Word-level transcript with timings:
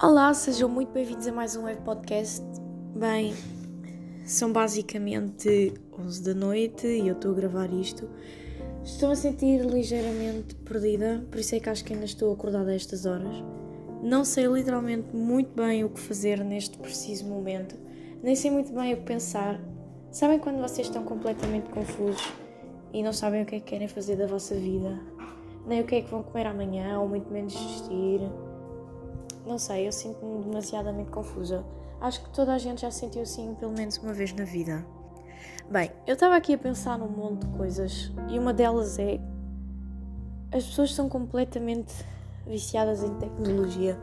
Olá, 0.00 0.32
sejam 0.32 0.68
muito 0.68 0.92
bem-vindos 0.92 1.26
a 1.26 1.32
mais 1.32 1.56
um 1.56 1.64
web 1.64 1.82
podcast. 1.82 2.46
Bem, 2.94 3.34
são 4.24 4.52
basicamente 4.52 5.74
11 5.92 6.22
da 6.22 6.34
noite 6.34 6.86
e 6.86 7.08
eu 7.08 7.14
estou 7.14 7.32
a 7.32 7.34
gravar 7.34 7.72
isto. 7.72 8.08
Estou 8.84 9.10
a 9.10 9.16
sentir 9.16 9.60
ligeiramente 9.66 10.54
perdida, 10.54 11.26
por 11.28 11.40
isso 11.40 11.56
é 11.56 11.58
que 11.58 11.68
acho 11.68 11.84
que 11.84 11.94
ainda 11.94 12.04
estou 12.04 12.32
acordada 12.32 12.70
a 12.70 12.76
estas 12.76 13.06
horas. 13.06 13.42
Não 14.00 14.24
sei 14.24 14.46
literalmente 14.46 15.16
muito 15.16 15.52
bem 15.52 15.82
o 15.82 15.88
que 15.88 15.98
fazer 15.98 16.44
neste 16.44 16.78
preciso 16.78 17.26
momento, 17.26 17.74
nem 18.22 18.36
sei 18.36 18.52
muito 18.52 18.72
bem 18.72 18.94
o 18.94 18.98
que 18.98 19.02
pensar. 19.02 19.60
Sabem 20.12 20.38
quando 20.38 20.60
vocês 20.60 20.86
estão 20.86 21.02
completamente 21.02 21.70
confusos 21.70 22.32
e 22.92 23.02
não 23.02 23.12
sabem 23.12 23.42
o 23.42 23.46
que 23.46 23.56
é 23.56 23.58
que 23.58 23.66
querem 23.66 23.88
fazer 23.88 24.14
da 24.14 24.28
vossa 24.28 24.54
vida, 24.54 24.96
nem 25.66 25.80
o 25.80 25.84
que 25.84 25.96
é 25.96 26.02
que 26.02 26.08
vão 26.08 26.22
comer 26.22 26.46
amanhã, 26.46 27.00
ou 27.00 27.08
muito 27.08 27.28
menos 27.32 27.52
vestir? 27.52 28.20
Não 29.48 29.56
sei, 29.56 29.88
eu 29.88 29.92
sinto-me 29.92 30.44
demasiadamente 30.44 31.10
confusa. 31.10 31.64
Acho 32.02 32.22
que 32.22 32.28
toda 32.28 32.52
a 32.52 32.58
gente 32.58 32.82
já 32.82 32.90
sentiu 32.90 33.22
assim 33.22 33.54
pelo 33.54 33.72
menos 33.72 33.96
uma 33.96 34.12
vez 34.12 34.30
na 34.34 34.44
vida. 34.44 34.84
Bem, 35.70 35.90
eu 36.06 36.12
estava 36.12 36.36
aqui 36.36 36.52
a 36.52 36.58
pensar 36.58 36.98
num 36.98 37.08
monte 37.08 37.46
de 37.46 37.56
coisas 37.56 38.12
e 38.28 38.38
uma 38.38 38.52
delas 38.52 38.98
é 38.98 39.18
as 40.52 40.66
pessoas 40.66 40.92
são 40.92 41.08
completamente 41.08 41.94
viciadas 42.46 43.02
em 43.02 43.14
tecnologia. 43.14 43.98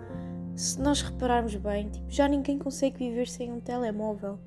Se 0.56 0.82
nós 0.82 1.04
repararmos 1.04 1.56
bem, 1.58 1.90
tipo, 1.90 2.10
já 2.10 2.28
ninguém 2.28 2.58
consegue 2.58 2.98
viver 2.98 3.28
sem 3.28 3.52
um 3.52 3.60
telemóvel. 3.60 4.40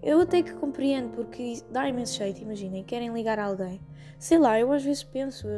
Eu 0.00 0.20
até 0.20 0.42
que 0.42 0.52
compreendo 0.54 1.10
porque 1.10 1.60
dá 1.72 1.88
imenso 1.88 2.16
jeito, 2.16 2.40
imaginem, 2.40 2.84
querem 2.84 3.12
ligar 3.12 3.40
a 3.40 3.46
alguém. 3.46 3.80
Sei 4.16 4.38
lá, 4.38 4.60
eu 4.60 4.70
às 4.70 4.84
vezes 4.84 5.02
penso, 5.02 5.48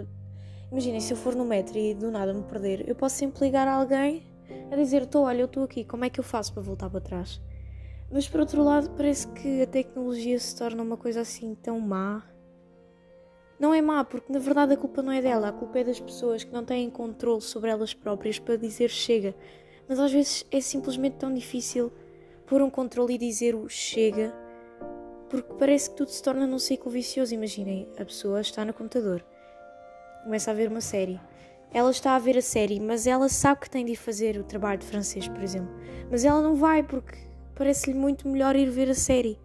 imaginem 0.70 0.98
se 0.98 1.12
eu 1.12 1.16
for 1.18 1.34
no 1.34 1.44
metro 1.44 1.76
e 1.76 1.92
do 1.92 2.10
nada 2.10 2.32
me 2.32 2.42
perder, 2.42 2.88
eu 2.88 2.94
posso 2.94 3.16
sempre 3.16 3.44
ligar 3.44 3.68
a 3.68 3.74
alguém 3.74 4.31
a 4.70 4.76
dizer: 4.76 5.02
Estou, 5.02 5.24
olha, 5.24 5.40
eu 5.40 5.46
estou 5.46 5.64
aqui, 5.64 5.84
como 5.84 6.04
é 6.04 6.10
que 6.10 6.20
eu 6.20 6.24
faço 6.24 6.52
para 6.52 6.62
voltar 6.62 6.88
para 6.88 7.00
trás? 7.00 7.40
Mas 8.10 8.28
por 8.28 8.40
outro 8.40 8.62
lado, 8.62 8.90
parece 8.90 9.26
que 9.28 9.62
a 9.62 9.66
tecnologia 9.66 10.38
se 10.38 10.54
torna 10.54 10.82
uma 10.82 10.98
coisa 10.98 11.22
assim 11.22 11.54
tão 11.54 11.80
má. 11.80 12.22
Não 13.58 13.72
é 13.72 13.80
má, 13.80 14.04
porque 14.04 14.30
na 14.30 14.38
verdade 14.38 14.74
a 14.74 14.76
culpa 14.76 15.00
não 15.00 15.12
é 15.12 15.22
dela, 15.22 15.48
a 15.48 15.52
culpa 15.52 15.78
é 15.78 15.84
das 15.84 15.98
pessoas 15.98 16.44
que 16.44 16.52
não 16.52 16.64
têm 16.64 16.90
controle 16.90 17.40
sobre 17.40 17.70
elas 17.70 17.94
próprias 17.94 18.38
para 18.38 18.56
dizer 18.56 18.90
chega. 18.90 19.34
Mas 19.88 19.98
às 19.98 20.12
vezes 20.12 20.44
é 20.50 20.60
simplesmente 20.60 21.16
tão 21.16 21.32
difícil 21.32 21.90
pôr 22.46 22.60
um 22.60 22.68
controle 22.68 23.14
e 23.14 23.18
dizer 23.18 23.54
o 23.54 23.68
chega, 23.68 24.34
porque 25.30 25.54
parece 25.58 25.90
que 25.90 25.96
tudo 25.96 26.10
se 26.10 26.22
torna 26.22 26.46
num 26.46 26.58
ciclo 26.58 26.90
vicioso. 26.90 27.34
Imaginem, 27.34 27.88
a 27.98 28.04
pessoa 28.04 28.40
está 28.40 28.64
no 28.64 28.74
computador, 28.74 29.24
começa 30.24 30.50
a 30.50 30.54
ver 30.54 30.68
uma 30.68 30.80
série 30.80 31.18
ela 31.74 31.90
está 31.90 32.14
a 32.14 32.18
ver 32.18 32.36
a 32.36 32.42
série, 32.42 32.78
mas 32.78 33.06
ela 33.06 33.28
sabe 33.28 33.62
que 33.62 33.70
tem 33.70 33.84
de 33.84 33.92
ir 33.92 33.96
fazer 33.96 34.36
o 34.36 34.44
trabalho 34.44 34.78
de 34.78 34.86
francês, 34.86 35.26
por 35.26 35.42
exemplo. 35.42 35.74
Mas 36.10 36.24
ela 36.24 36.42
não 36.42 36.54
vai 36.54 36.82
porque 36.82 37.16
parece-lhe 37.54 37.96
muito 37.96 38.28
melhor 38.28 38.54
ir 38.56 38.70
ver 38.70 38.90
a 38.90 38.94
série. 38.94 39.38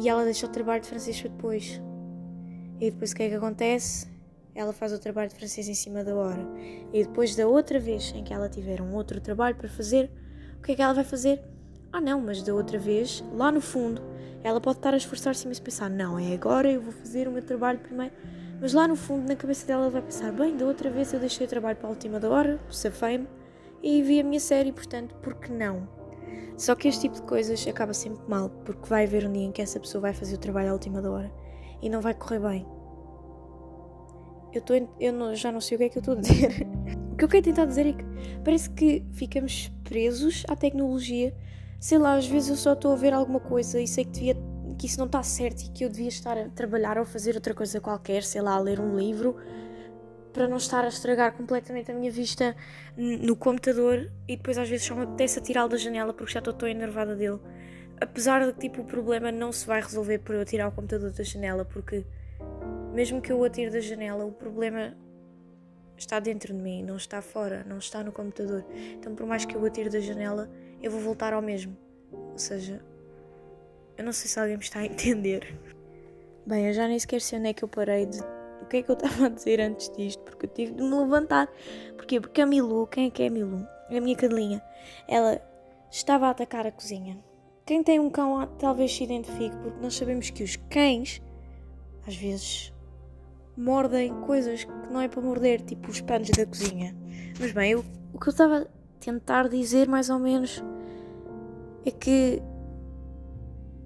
E 0.00 0.08
ela 0.08 0.24
deixa 0.24 0.46
o 0.46 0.48
trabalho 0.48 0.82
de 0.82 0.88
francês 0.88 1.20
para 1.20 1.30
depois. 1.30 1.80
E 2.80 2.90
depois 2.90 3.12
o 3.12 3.14
que 3.14 3.22
é 3.22 3.28
que 3.28 3.34
acontece? 3.34 4.08
Ela 4.52 4.72
faz 4.72 4.92
o 4.92 4.98
trabalho 4.98 5.28
de 5.28 5.36
francês 5.36 5.68
em 5.68 5.74
cima 5.74 6.02
da 6.02 6.14
hora. 6.14 6.44
E 6.92 7.04
depois 7.04 7.36
da 7.36 7.46
outra 7.46 7.78
vez 7.78 8.12
em 8.16 8.24
que 8.24 8.34
ela 8.34 8.48
tiver 8.48 8.80
um 8.80 8.92
outro 8.94 9.20
trabalho 9.20 9.54
para 9.54 9.68
fazer, 9.68 10.10
o 10.58 10.62
que 10.62 10.72
é 10.72 10.74
que 10.74 10.82
ela 10.82 10.94
vai 10.94 11.04
fazer? 11.04 11.40
Ah 11.92 12.00
não, 12.00 12.20
mas 12.20 12.42
da 12.42 12.52
outra 12.52 12.78
vez, 12.78 13.22
lá 13.32 13.52
no 13.52 13.60
fundo, 13.60 14.02
ela 14.42 14.60
pode 14.60 14.78
estar 14.78 14.92
a 14.92 14.96
esforçar-se 14.96 15.46
e 15.46 15.60
pensar, 15.60 15.88
não, 15.88 16.18
é 16.18 16.34
agora, 16.34 16.70
eu 16.70 16.80
vou 16.80 16.92
fazer 16.92 17.28
o 17.28 17.30
meu 17.30 17.42
trabalho 17.42 17.78
primeiro. 17.78 18.12
Mas 18.64 18.72
lá 18.72 18.88
no 18.88 18.96
fundo, 18.96 19.28
na 19.28 19.36
cabeça 19.36 19.66
dela, 19.66 19.82
ela 19.82 19.90
vai 19.90 20.00
pensar: 20.00 20.32
bem, 20.32 20.56
da 20.56 20.64
outra 20.64 20.88
vez 20.88 21.12
eu 21.12 21.20
deixei 21.20 21.46
o 21.46 21.50
trabalho 21.50 21.76
para 21.76 21.86
a 21.86 21.90
última 21.90 22.18
da 22.18 22.30
hora, 22.30 22.58
safei-me 22.70 23.28
e 23.82 24.02
vi 24.02 24.18
a 24.18 24.24
minha 24.24 24.40
série, 24.40 24.72
portanto, 24.72 25.14
por 25.16 25.34
que 25.34 25.52
não? 25.52 25.86
Só 26.56 26.74
que 26.74 26.88
este 26.88 27.02
tipo 27.02 27.16
de 27.16 27.22
coisas 27.24 27.68
acaba 27.68 27.92
sempre 27.92 28.22
mal, 28.26 28.48
porque 28.64 28.88
vai 28.88 29.04
haver 29.04 29.26
um 29.26 29.32
dia 29.34 29.44
em 29.44 29.52
que 29.52 29.60
essa 29.60 29.78
pessoa 29.78 30.00
vai 30.00 30.14
fazer 30.14 30.36
o 30.36 30.38
trabalho 30.38 30.70
à 30.70 30.72
última 30.72 31.02
da 31.02 31.10
hora 31.10 31.30
e 31.82 31.90
não 31.90 32.00
vai 32.00 32.14
correr 32.14 32.40
bem. 32.40 32.66
Eu, 34.50 34.62
tô, 34.62 34.72
eu 34.98 35.12
não, 35.12 35.34
já 35.34 35.52
não 35.52 35.60
sei 35.60 35.74
o 35.74 35.78
que 35.78 35.84
é 35.84 35.88
que 35.90 35.98
eu 35.98 36.00
estou 36.00 36.16
a 36.16 36.20
dizer. 36.22 36.66
o 37.12 37.16
que 37.16 37.24
eu 37.26 37.28
quero 37.28 37.44
tentar 37.44 37.66
dizer 37.66 37.86
é 37.86 37.92
que 37.92 38.04
parece 38.42 38.70
que 38.70 39.04
ficamos 39.12 39.70
presos 39.84 40.42
à 40.48 40.56
tecnologia. 40.56 41.36
Sei 41.78 41.98
lá, 41.98 42.14
às 42.14 42.26
vezes 42.26 42.48
eu 42.48 42.56
só 42.56 42.72
estou 42.72 42.94
a 42.94 42.96
ver 42.96 43.12
alguma 43.12 43.40
coisa 43.40 43.78
e 43.78 43.86
sei 43.86 44.06
que 44.06 44.12
devia 44.12 44.53
que 44.74 44.86
isso 44.86 44.98
não 44.98 45.06
está 45.06 45.22
certo 45.22 45.62
e 45.62 45.68
que 45.68 45.84
eu 45.84 45.88
devia 45.88 46.08
estar 46.08 46.36
a 46.36 46.48
trabalhar 46.48 46.98
ou 46.98 47.04
fazer 47.04 47.34
outra 47.34 47.54
coisa 47.54 47.80
qualquer, 47.80 48.22
sei 48.22 48.40
lá, 48.40 48.58
ler 48.58 48.80
um 48.80 48.96
livro, 48.96 49.36
para 50.32 50.48
não 50.48 50.56
estar 50.56 50.84
a 50.84 50.88
estragar 50.88 51.32
completamente 51.32 51.92
a 51.92 51.94
minha 51.94 52.10
vista 52.10 52.56
no 52.96 53.36
computador 53.36 54.10
e 54.26 54.36
depois 54.36 54.58
às 54.58 54.68
vezes 54.68 54.84
só 54.84 54.94
me 54.94 55.04
apetece 55.04 55.40
tirá-lo 55.40 55.68
da 55.68 55.76
janela 55.76 56.12
porque 56.12 56.32
já 56.32 56.40
estou 56.40 56.52
tão 56.52 56.68
enervada 56.68 57.14
dele. 57.14 57.38
Apesar 58.00 58.44
de 58.44 58.52
que 58.52 58.60
tipo, 58.68 58.82
o 58.82 58.84
problema 58.84 59.30
não 59.30 59.52
se 59.52 59.64
vai 59.64 59.80
resolver 59.80 60.18
por 60.18 60.34
eu 60.34 60.44
tirar 60.44 60.68
o 60.68 60.72
computador 60.72 61.12
da 61.12 61.22
janela, 61.22 61.64
porque 61.64 62.04
mesmo 62.92 63.20
que 63.20 63.30
eu 63.30 63.38
o 63.38 63.44
atire 63.44 63.70
da 63.70 63.80
janela, 63.80 64.24
o 64.24 64.32
problema 64.32 64.96
está 65.96 66.18
dentro 66.18 66.52
de 66.52 66.60
mim, 66.60 66.82
não 66.82 66.96
está 66.96 67.22
fora, 67.22 67.64
não 67.68 67.78
está 67.78 68.02
no 68.02 68.10
computador. 68.10 68.64
Então, 68.94 69.14
por 69.14 69.26
mais 69.26 69.44
que 69.44 69.54
eu 69.54 69.60
o 69.60 69.66
atire 69.66 69.88
da 69.88 70.00
janela, 70.00 70.50
eu 70.82 70.90
vou 70.90 71.00
voltar 71.00 71.32
ao 71.32 71.40
mesmo. 71.40 71.76
Ou 72.12 72.38
seja, 72.38 72.82
eu 73.96 74.04
não 74.04 74.12
sei 74.12 74.28
se 74.28 74.38
alguém 74.38 74.56
me 74.56 74.62
está 74.62 74.80
a 74.80 74.86
entender. 74.86 75.58
Bem, 76.46 76.66
eu 76.66 76.72
já 76.72 76.86
nem 76.86 76.98
sequer 76.98 77.20
sei 77.20 77.38
onde 77.38 77.48
é 77.48 77.52
que 77.54 77.64
eu 77.64 77.68
parei 77.68 78.06
de. 78.06 78.20
O 78.60 78.66
que 78.66 78.78
é 78.78 78.82
que 78.82 78.90
eu 78.90 78.94
estava 78.96 79.26
a 79.26 79.28
dizer 79.28 79.60
antes 79.60 79.90
disto? 79.90 80.20
Porque 80.22 80.46
eu 80.46 80.50
tive 80.50 80.72
de 80.72 80.82
me 80.82 80.94
levantar. 80.94 81.48
Porquê? 81.96 82.20
Porque 82.20 82.40
a 82.40 82.46
Milu, 82.46 82.86
quem 82.86 83.06
é 83.06 83.10
que 83.10 83.22
é 83.22 83.28
a 83.28 83.30
Milu? 83.30 83.66
A 83.90 84.00
minha 84.00 84.16
cadelinha. 84.16 84.62
Ela 85.08 85.40
estava 85.90 86.26
a 86.26 86.30
atacar 86.30 86.66
a 86.66 86.72
cozinha. 86.72 87.18
Quem 87.64 87.82
tem 87.82 87.98
um 87.98 88.10
cão 88.10 88.46
talvez 88.58 88.94
se 88.94 89.04
identifique, 89.04 89.56
porque 89.56 89.80
nós 89.80 89.94
sabemos 89.94 90.28
que 90.28 90.42
os 90.42 90.56
cães, 90.68 91.22
às 92.06 92.14
vezes, 92.14 92.74
mordem 93.56 94.12
coisas 94.22 94.64
que 94.64 94.72
não 94.90 95.00
é 95.00 95.08
para 95.08 95.22
morder, 95.22 95.62
tipo 95.62 95.90
os 95.90 96.00
panos 96.00 96.28
da 96.30 96.44
cozinha. 96.44 96.94
Mas 97.40 97.52
bem, 97.52 97.72
eu, 97.72 97.84
o 98.12 98.18
que 98.18 98.28
eu 98.28 98.32
estava 98.32 98.62
a 98.62 98.66
tentar 99.00 99.48
dizer 99.48 99.88
mais 99.88 100.10
ou 100.10 100.18
menos 100.18 100.62
é 101.86 101.90
que 101.90 102.42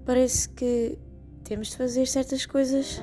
parece 0.09 0.49
que 0.49 0.97
temos 1.43 1.67
de 1.67 1.77
fazer 1.77 2.07
certas 2.07 2.43
coisas. 2.43 2.99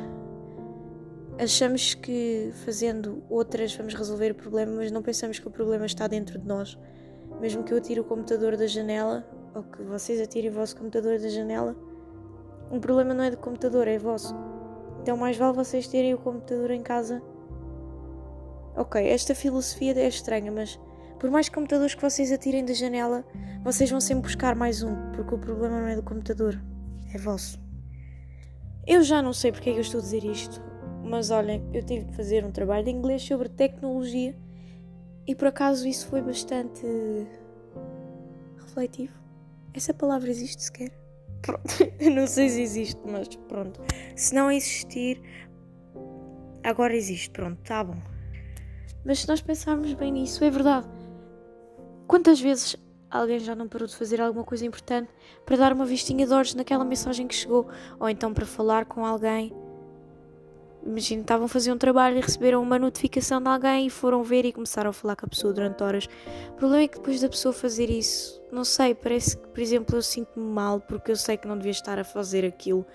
Achamos 1.39 1.95
que 1.95 2.51
fazendo 2.65 3.23
outras 3.31 3.73
vamos 3.77 3.95
resolver 3.95 4.33
o 4.33 4.35
problema, 4.35 4.73
mas 4.73 4.91
não 4.91 5.03
pensamos 5.03 5.39
que 5.39 5.47
o 5.47 5.51
problema 5.53 5.87
está 5.87 6.09
dentro 6.09 6.37
de 6.37 6.45
nós. 6.45 6.77
Mesmo 7.41 7.63
que 7.63 7.73
eu 7.73 7.79
atire 7.79 8.01
o 8.01 8.05
computador 8.05 8.57
da 8.57 8.67
janela, 8.67 9.25
ou 9.55 9.63
que 9.63 9.85
vocês 9.85 10.21
atirem 10.21 10.51
o 10.51 10.55
vosso 10.55 10.77
computador 10.77 11.21
da 11.21 11.29
janela, 11.29 11.77
o 12.73 12.81
problema 12.81 13.15
não 13.15 13.23
é 13.23 13.31
do 13.31 13.37
computador, 13.37 13.87
é 13.87 13.99
vosso. 13.99 14.35
Então 15.01 15.17
mais 15.17 15.37
vale 15.37 15.55
vocês 15.55 15.87
terem 15.87 16.13
o 16.13 16.19
computador 16.19 16.73
em 16.73 16.83
casa. 16.83 17.23
Ok, 18.75 19.01
esta 19.07 19.33
filosofia 19.33 19.97
é 19.97 20.09
estranha, 20.09 20.51
mas 20.51 20.77
por 21.21 21.31
mais 21.31 21.49
computadores 21.49 21.95
que 21.95 22.03
vocês 22.03 22.33
atirem 22.33 22.65
da 22.65 22.75
janela, 22.75 23.25
vocês 23.63 23.89
vão 23.89 24.01
sempre 24.01 24.25
buscar 24.25 24.57
mais 24.57 24.83
um, 24.83 25.13
porque 25.13 25.37
o 25.37 25.39
problema 25.39 25.81
não 25.81 25.87
é 25.87 25.95
do 25.95 26.03
computador 26.03 26.61
é 27.13 27.19
vosso. 27.19 27.59
Eu 28.87 29.03
já 29.03 29.21
não 29.21 29.33
sei 29.33 29.51
porque 29.51 29.71
é 29.71 29.73
que 29.73 29.79
eu 29.79 29.83
estou 29.83 29.99
a 29.99 30.03
dizer 30.03 30.25
isto, 30.25 30.63
mas 31.03 31.31
olhem, 31.31 31.63
eu 31.73 31.83
tive 31.83 32.05
de 32.05 32.15
fazer 32.15 32.45
um 32.45 32.53
trabalho 32.53 32.85
de 32.85 32.91
inglês 32.91 33.23
sobre 33.23 33.49
tecnologia 33.49 34.37
e 35.27 35.35
por 35.35 35.49
acaso 35.49 35.89
isso 35.89 36.07
foi 36.07 36.23
bastante 36.23 36.87
refletivo. 38.59 39.13
Essa 39.75 39.93
palavra 39.93 40.31
existe 40.31 40.63
sequer? 40.63 40.91
Pronto, 41.43 41.69
eu 42.01 42.11
não 42.13 42.27
sei 42.27 42.49
se 42.49 42.63
existe, 42.63 43.01
mas 43.05 43.29
pronto. 43.49 43.81
Se 44.17 44.35
não 44.35 44.51
existir, 44.51 45.21
agora 46.65 46.97
existe, 46.97 47.31
pronto, 47.31 47.61
tá 47.63 47.85
bom. 47.85 47.97
Mas 49.05 49.21
se 49.21 49.29
nós 49.29 49.41
pensarmos 49.41 49.95
bem 49.95 50.11
nisso, 50.11 50.43
é 50.43 50.51
verdade. 50.51 50.89
Quantas 52.09 52.41
vezes 52.41 52.75
alguém 53.17 53.39
já 53.39 53.55
não 53.55 53.69
parou 53.69 53.87
de 53.87 53.97
fazer 53.97 54.21
alguma 54.21 54.45
coisa 54.45 54.65
importante 54.65 55.09
para 55.45 55.57
dar 55.57 55.73
uma 55.73 55.85
vistinha 55.85 56.27
de 56.27 56.33
olhos 56.33 56.55
naquela 56.55 56.85
mensagem 56.85 57.27
que 57.27 57.35
chegou, 57.35 57.69
ou 57.99 58.09
então 58.09 58.33
para 58.33 58.47
falar 58.47 58.85
com 58.85 59.05
alguém. 59.05 59.53
Imagina, 60.87 61.23
estavam 61.23 61.47
a 61.47 61.49
fazer 61.49 61.73
um 61.73 61.79
trabalho 61.79 62.17
e 62.17 62.21
receberam 62.21 62.63
uma 62.63 62.79
notificação 62.79 63.43
de 63.43 63.49
alguém 63.49 63.89
e 63.89 63.91
foram 63.91 64.23
ver 64.23 64.45
e 64.45 64.53
começaram 64.53 64.91
a 64.91 64.93
falar 64.93 65.17
com 65.17 65.27
a 65.27 65.29
pessoa 65.29 65.53
durante 65.53 65.83
horas. 65.83 66.09
O 66.51 66.53
problema 66.53 66.85
é 66.85 66.89
que 66.89 66.97
depois 66.99 67.21
da 67.21 67.29
pessoa 67.29 67.53
fazer 67.53 67.91
isso, 67.91 68.41
não 68.53 68.65
sei, 68.65 68.95
parece 68.95 69.37
que, 69.37 69.49
por 69.49 69.61
exemplo, 69.61 69.97
eu 69.97 70.03
sinto-me 70.03 70.49
mal 70.49 70.79
porque 70.79 71.11
eu 71.11 71.17
sei 71.17 71.37
que 71.37 71.49
não 71.49 71.57
devia 71.57 71.73
estar 71.73 71.99
a 71.99 72.05
fazer 72.05 72.45
aquilo. 72.45 72.87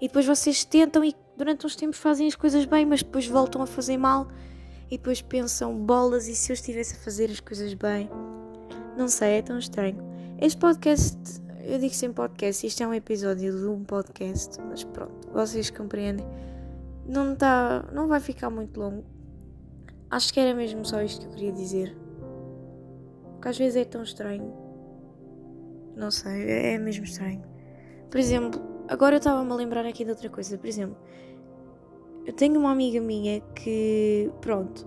E 0.00 0.06
depois 0.06 0.24
vocês 0.24 0.64
tentam 0.64 1.04
e 1.04 1.12
durante 1.36 1.66
uns 1.66 1.74
tempos 1.74 1.98
fazem 1.98 2.28
as 2.28 2.36
coisas 2.36 2.64
bem, 2.64 2.86
mas 2.86 3.02
depois 3.02 3.26
voltam 3.26 3.60
a 3.62 3.66
fazer 3.66 3.96
mal 3.96 4.28
e 4.88 4.96
depois 4.96 5.20
pensam 5.20 5.74
bolas 5.74 6.28
e 6.28 6.36
se 6.36 6.52
eu 6.52 6.54
estivesse 6.54 6.94
a 6.94 6.98
fazer 6.98 7.30
as 7.30 7.40
coisas 7.40 7.74
bem 7.74 8.08
não 8.96 9.08
sei, 9.08 9.38
é 9.38 9.42
tão 9.42 9.58
estranho. 9.58 9.98
Este 10.40 10.58
podcast, 10.58 11.18
eu 11.64 11.78
digo 11.78 11.94
sempre 11.94 12.16
podcast, 12.16 12.66
isto 12.66 12.82
é 12.82 12.86
um 12.86 12.94
episódio 12.94 13.56
de 13.58 13.66
um 13.66 13.84
podcast, 13.84 14.60
mas 14.62 14.84
pronto, 14.84 15.28
vocês 15.32 15.70
compreendem. 15.70 16.26
Não, 17.06 17.34
tá, 17.34 17.88
não 17.92 18.08
vai 18.08 18.20
ficar 18.20 18.50
muito 18.50 18.78
longo. 18.78 19.04
Acho 20.10 20.32
que 20.32 20.40
era 20.40 20.54
mesmo 20.54 20.84
só 20.84 21.02
isto 21.02 21.20
que 21.20 21.26
eu 21.26 21.30
queria 21.32 21.52
dizer. 21.52 21.96
Porque 23.32 23.48
às 23.48 23.56
vezes 23.58 23.76
é 23.76 23.84
tão 23.84 24.02
estranho 24.02 24.52
Não 25.96 26.10
sei, 26.10 26.42
é, 26.44 26.74
é 26.74 26.78
mesmo 26.78 27.04
estranho. 27.04 27.42
Por 28.10 28.18
exemplo, 28.18 28.60
agora 28.88 29.14
eu 29.14 29.18
estava-me 29.18 29.50
a 29.50 29.54
lembrar 29.54 29.86
aqui 29.86 30.04
de 30.04 30.10
outra 30.10 30.28
coisa. 30.28 30.58
Por 30.58 30.66
exemplo, 30.66 30.96
eu 32.26 32.32
tenho 32.32 32.58
uma 32.58 32.70
amiga 32.70 33.00
minha 33.00 33.40
que, 33.54 34.30
pronto, 34.40 34.86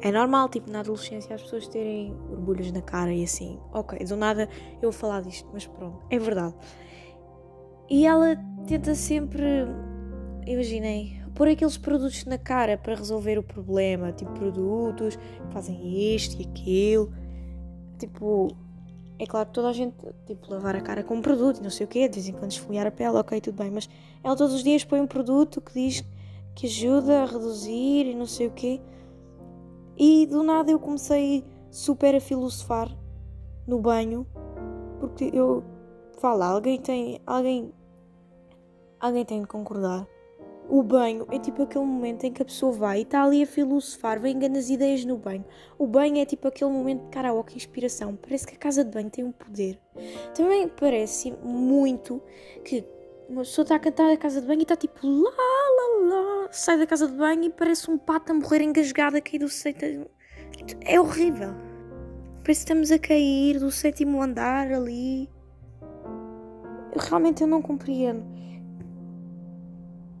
é 0.00 0.12
normal, 0.12 0.48
tipo, 0.48 0.70
na 0.70 0.80
adolescência 0.80 1.34
as 1.34 1.42
pessoas 1.42 1.66
terem 1.66 2.14
orgulhos 2.30 2.70
na 2.72 2.80
cara 2.80 3.12
e 3.12 3.24
assim. 3.24 3.58
Ok, 3.72 3.98
do 4.04 4.16
nada 4.16 4.48
eu 4.74 4.90
vou 4.90 4.92
falar 4.92 5.22
disto, 5.22 5.48
mas 5.52 5.66
pronto, 5.66 6.00
é 6.10 6.18
verdade. 6.18 6.54
E 7.90 8.06
ela 8.06 8.36
tenta 8.66 8.94
sempre, 8.94 9.44
imaginei, 10.46 11.20
pôr 11.34 11.48
aqueles 11.48 11.78
produtos 11.78 12.24
na 12.26 12.36
cara 12.36 12.76
para 12.76 12.94
resolver 12.94 13.38
o 13.38 13.42
problema. 13.42 14.12
Tipo, 14.12 14.32
produtos 14.32 15.16
que 15.16 15.52
fazem 15.52 16.14
isto 16.14 16.40
e 16.40 16.44
aquilo. 16.44 17.12
Tipo, 17.98 18.48
é 19.18 19.26
claro 19.26 19.46
que 19.46 19.54
toda 19.54 19.68
a 19.68 19.72
gente, 19.72 19.96
tipo, 20.26 20.52
lavar 20.52 20.76
a 20.76 20.80
cara 20.80 21.02
com 21.02 21.14
um 21.14 21.22
produto 21.22 21.58
e 21.58 21.62
não 21.62 21.70
sei 21.70 21.86
o 21.86 21.88
quê, 21.88 22.08
de 22.08 22.14
vez 22.14 22.28
em 22.28 22.32
quando 22.32 22.52
esfoliar 22.52 22.86
a 22.86 22.90
pele, 22.90 23.16
ok, 23.16 23.40
tudo 23.40 23.56
bem, 23.56 23.70
mas 23.70 23.88
ela 24.22 24.36
todos 24.36 24.54
os 24.54 24.62
dias 24.62 24.84
põe 24.84 25.00
um 25.00 25.06
produto 25.06 25.60
que 25.60 25.72
diz 25.74 26.04
que 26.54 26.66
ajuda 26.66 27.22
a 27.22 27.24
reduzir 27.24 28.06
e 28.06 28.14
não 28.14 28.26
sei 28.26 28.46
o 28.48 28.50
quê. 28.50 28.80
E 29.98 30.26
do 30.26 30.44
nada 30.44 30.70
eu 30.70 30.78
comecei 30.78 31.44
super 31.70 32.14
a 32.14 32.20
filosofar 32.20 32.88
no 33.66 33.80
banho, 33.80 34.24
porque 35.00 35.28
eu 35.32 35.64
falo, 36.20 36.44
alguém 36.44 36.80
tem, 36.80 37.20
alguém, 37.26 37.74
alguém 39.00 39.24
tem 39.24 39.40
de 39.40 39.48
concordar. 39.48 40.06
O 40.70 40.82
banho 40.82 41.26
é 41.30 41.38
tipo 41.38 41.62
aquele 41.62 41.84
momento 41.84 42.24
em 42.24 42.32
que 42.32 42.42
a 42.42 42.44
pessoa 42.44 42.70
vai 42.72 42.98
e 42.98 43.02
está 43.02 43.24
ali 43.24 43.42
a 43.42 43.46
filosofar, 43.46 44.20
vem 44.20 44.34
nas 44.34 44.68
ideias 44.68 45.04
no 45.04 45.16
banho. 45.16 45.44
O 45.78 45.86
banho 45.86 46.18
é 46.18 46.26
tipo 46.26 46.46
aquele 46.46 46.70
momento 46.70 47.04
de 47.04 47.08
karaoke 47.08 47.56
inspiração. 47.56 48.14
Parece 48.14 48.46
que 48.46 48.54
a 48.54 48.58
casa 48.58 48.84
de 48.84 48.90
banho 48.90 49.10
tem 49.10 49.24
um 49.24 49.32
poder. 49.32 49.80
Também 50.34 50.68
parece 50.68 51.32
muito 51.42 52.22
que 52.62 52.84
uma 53.28 53.42
pessoa 53.42 53.62
está 53.62 53.76
a 53.76 53.78
cantar 53.78 54.12
a 54.12 54.16
casa 54.16 54.42
de 54.42 54.46
banho 54.46 54.60
e 54.60 54.62
está 54.62 54.76
tipo 54.76 55.06
lá, 55.06 55.30
sai 56.50 56.78
da 56.78 56.86
casa 56.86 57.06
de 57.06 57.14
banho 57.14 57.44
e 57.44 57.50
parece 57.50 57.90
um 57.90 57.98
pato 57.98 58.32
a 58.32 58.34
morrer 58.34 58.62
engasgado 58.62 59.16
a 59.16 59.20
cair 59.20 59.38
do 59.38 59.48
sétimo. 59.48 60.06
É 60.80 61.00
horrível. 61.00 61.54
Parece 62.42 62.44
que 62.44 62.50
estamos 62.72 62.90
a 62.90 62.98
cair 62.98 63.58
do 63.58 63.70
sétimo 63.70 64.22
andar 64.22 64.72
ali. 64.72 65.28
Eu 66.92 67.00
realmente 67.00 67.42
eu 67.42 67.46
não 67.46 67.60
compreendo. 67.60 68.24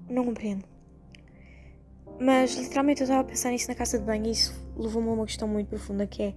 Não 0.08 0.24
compreendo. 0.24 0.64
Mas 2.20 2.54
literalmente 2.56 3.00
eu 3.00 3.04
estava 3.04 3.20
a 3.20 3.24
pensar 3.24 3.50
nisso 3.50 3.68
na 3.68 3.74
casa 3.74 3.98
de 3.98 4.04
banho 4.04 4.26
e 4.26 4.30
isso 4.32 4.52
levou-me 4.76 5.08
a 5.08 5.12
uma 5.12 5.26
questão 5.26 5.46
muito 5.46 5.68
profunda 5.68 6.06
que 6.06 6.22
é 6.22 6.34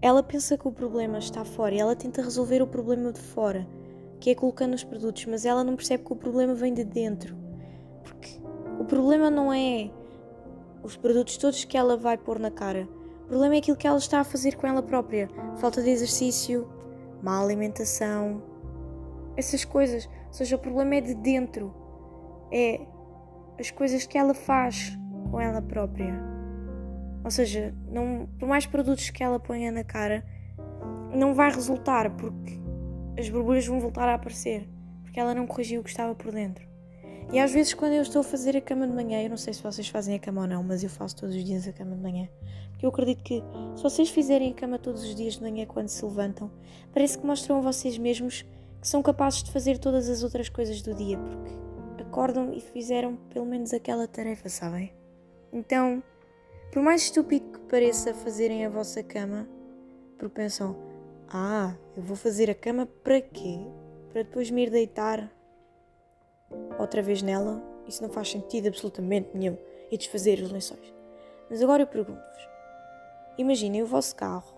ela 0.00 0.22
pensa 0.22 0.56
que 0.56 0.68
o 0.68 0.72
problema 0.72 1.18
está 1.18 1.44
fora 1.44 1.74
e 1.74 1.78
ela 1.78 1.96
tenta 1.96 2.22
resolver 2.22 2.62
o 2.62 2.66
problema 2.66 3.12
de 3.12 3.20
fora, 3.20 3.66
que 4.20 4.30
é 4.30 4.34
colocando 4.34 4.74
os 4.74 4.84
produtos, 4.84 5.24
mas 5.26 5.44
ela 5.44 5.64
não 5.64 5.74
percebe 5.74 6.04
que 6.04 6.12
o 6.12 6.16
problema 6.16 6.54
vem 6.54 6.72
de 6.72 6.84
dentro. 6.84 7.36
Porque 8.04 8.37
o 8.78 8.84
problema 8.84 9.30
não 9.30 9.52
é 9.52 9.90
os 10.82 10.96
produtos 10.96 11.36
todos 11.36 11.64
que 11.64 11.76
ela 11.76 11.96
vai 11.96 12.16
pôr 12.16 12.38
na 12.38 12.50
cara. 12.50 12.88
O 13.24 13.28
problema 13.28 13.56
é 13.56 13.58
aquilo 13.58 13.76
que 13.76 13.86
ela 13.86 13.98
está 13.98 14.20
a 14.20 14.24
fazer 14.24 14.56
com 14.56 14.66
ela 14.66 14.82
própria. 14.82 15.28
Falta 15.56 15.82
de 15.82 15.90
exercício, 15.90 16.68
má 17.22 17.42
alimentação, 17.42 18.42
essas 19.36 19.64
coisas. 19.64 20.08
Ou 20.28 20.32
seja, 20.32 20.56
o 20.56 20.58
problema 20.58 20.96
é 20.96 21.00
de 21.00 21.14
dentro 21.14 21.74
é 22.52 22.80
as 23.58 23.70
coisas 23.70 24.06
que 24.06 24.16
ela 24.16 24.34
faz 24.34 24.96
com 25.30 25.40
ela 25.40 25.60
própria. 25.60 26.14
Ou 27.24 27.30
seja, 27.30 27.74
não, 27.90 28.28
por 28.38 28.48
mais 28.48 28.66
produtos 28.66 29.10
que 29.10 29.22
ela 29.22 29.40
ponha 29.40 29.72
na 29.72 29.84
cara, 29.84 30.24
não 31.12 31.34
vai 31.34 31.50
resultar 31.50 32.10
porque 32.16 32.60
as 33.18 33.28
borbulhas 33.28 33.66
vão 33.66 33.80
voltar 33.80 34.08
a 34.08 34.14
aparecer 34.14 34.68
porque 35.02 35.18
ela 35.18 35.34
não 35.34 35.46
corrigiu 35.46 35.80
o 35.80 35.84
que 35.84 35.90
estava 35.90 36.14
por 36.14 36.32
dentro. 36.32 36.67
E 37.30 37.38
às 37.38 37.52
vezes, 37.52 37.74
quando 37.74 37.92
eu 37.92 38.00
estou 38.00 38.20
a 38.20 38.24
fazer 38.24 38.56
a 38.56 38.60
cama 38.60 38.86
de 38.86 38.94
manhã, 38.94 39.22
eu 39.22 39.28
não 39.28 39.36
sei 39.36 39.52
se 39.52 39.62
vocês 39.62 39.86
fazem 39.88 40.14
a 40.14 40.18
cama 40.18 40.42
ou 40.42 40.46
não, 40.48 40.62
mas 40.62 40.82
eu 40.82 40.88
faço 40.88 41.14
todos 41.14 41.36
os 41.36 41.44
dias 41.44 41.68
a 41.68 41.72
cama 41.72 41.94
de 41.94 42.00
manhã. 42.00 42.28
Porque 42.70 42.86
eu 42.86 42.90
acredito 42.90 43.22
que 43.22 43.42
se 43.76 43.82
vocês 43.82 44.08
fizerem 44.08 44.50
a 44.52 44.54
cama 44.54 44.78
todos 44.78 45.02
os 45.02 45.14
dias 45.14 45.34
de 45.34 45.42
manhã 45.42 45.66
quando 45.66 45.88
se 45.88 46.02
levantam, 46.02 46.50
parece 46.92 47.18
que 47.18 47.26
mostram 47.26 47.58
a 47.58 47.60
vocês 47.60 47.98
mesmos 47.98 48.46
que 48.80 48.88
são 48.88 49.02
capazes 49.02 49.42
de 49.42 49.50
fazer 49.50 49.76
todas 49.78 50.08
as 50.08 50.22
outras 50.22 50.48
coisas 50.48 50.80
do 50.80 50.94
dia, 50.94 51.18
porque 51.18 52.02
acordam 52.02 52.54
e 52.54 52.60
fizeram 52.60 53.16
pelo 53.28 53.44
menos 53.44 53.74
aquela 53.74 54.08
tarefa, 54.08 54.48
sabem? 54.48 54.94
Então, 55.52 56.02
por 56.72 56.82
mais 56.82 57.02
estúpido 57.02 57.52
que 57.52 57.60
pareça 57.60 58.14
fazerem 58.14 58.64
a 58.64 58.70
vossa 58.70 59.02
cama, 59.02 59.46
porque 60.16 60.34
pensam, 60.34 60.76
ah, 61.28 61.76
eu 61.94 62.02
vou 62.02 62.16
fazer 62.16 62.50
a 62.50 62.54
cama 62.54 62.86
para 62.86 63.20
quê? 63.20 63.58
Para 64.12 64.22
depois 64.22 64.50
me 64.50 64.62
ir 64.62 64.70
deitar 64.70 65.30
outra 66.78 67.02
vez 67.02 67.22
nela? 67.22 67.62
Isso 67.86 68.02
não 68.02 68.10
faz 68.10 68.30
sentido 68.30 68.68
absolutamente 68.68 69.30
nenhum. 69.34 69.56
E 69.90 69.96
desfazer 69.96 70.40
os 70.40 70.50
lençóis. 70.50 70.94
Mas 71.48 71.62
agora 71.62 71.82
eu 71.82 71.86
pergunto-vos: 71.86 72.48
imaginem 73.38 73.82
o 73.82 73.86
vosso 73.86 74.14
carro. 74.14 74.54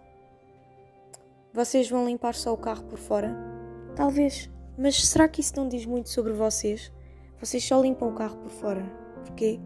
Vocês 1.53 1.89
vão 1.89 2.07
limpar 2.07 2.35
só 2.35 2.53
o 2.53 2.57
carro 2.57 2.85
por 2.85 2.99
fora? 2.99 3.37
Talvez. 3.97 4.51
Mas 4.79 5.07
será 5.07 5.29
que 5.29 5.41
isso 5.41 5.55
não 5.57 5.69
diz 5.69 5.85
muito 5.85 6.09
sobre 6.09 6.33
vocês? 6.33 6.93
Vocês 7.39 7.65
só 7.65 7.81
limpam 7.81 8.09
o 8.09 8.15
carro 8.15 8.37
por 8.39 8.51
fora. 8.51 8.85
Porquê? 9.25 9.61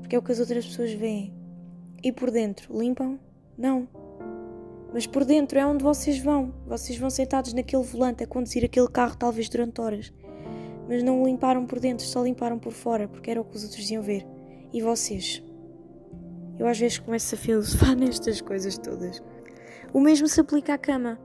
Porque 0.00 0.16
é 0.16 0.18
o 0.18 0.22
que 0.22 0.32
as 0.32 0.40
outras 0.40 0.66
pessoas 0.66 0.92
veem. 0.92 1.34
E 2.02 2.10
por 2.10 2.30
dentro, 2.30 2.76
limpam? 2.76 3.18
Não. 3.56 3.86
Mas 4.92 5.06
por 5.06 5.24
dentro 5.24 5.58
é 5.58 5.64
onde 5.64 5.84
vocês 5.84 6.18
vão. 6.18 6.52
Vocês 6.66 6.98
vão 6.98 7.10
sentados 7.10 7.52
naquele 7.52 7.82
volante 7.82 8.24
a 8.24 8.26
conduzir 8.26 8.64
aquele 8.64 8.88
carro 8.88 9.16
talvez 9.16 9.48
durante 9.48 9.80
horas. 9.80 10.12
Mas 10.88 11.02
não 11.02 11.22
o 11.22 11.26
limparam 11.26 11.66
por 11.66 11.78
dentro, 11.78 12.04
só 12.04 12.22
limparam 12.22 12.58
por 12.58 12.72
fora, 12.72 13.06
porque 13.06 13.30
era 13.30 13.40
o 13.40 13.44
que 13.44 13.56
os 13.56 13.62
outros 13.64 13.90
iam 13.90 14.02
ver. 14.02 14.26
E 14.72 14.80
vocês? 14.80 15.42
Eu 16.58 16.66
às 16.66 16.78
vezes 16.78 16.98
começo 16.98 17.34
a 17.34 17.38
filosofar 17.38 17.94
nestas 17.96 18.40
coisas 18.40 18.76
todas. 18.76 19.22
O 19.92 20.00
mesmo 20.00 20.28
se 20.28 20.40
aplica 20.40 20.74
à 20.74 20.78
cama. 20.78 21.18